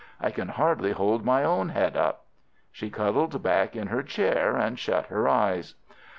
[0.19, 2.25] I can hardly hold my own head up."
[2.71, 5.75] She cuddled back in her chair and shut her eyes.